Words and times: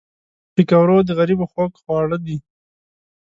پکورې 0.53 0.97
د 1.07 1.09
غریبو 1.17 1.45
خوږ 1.51 1.71
خواړه 1.81 2.17
دي 2.25 2.37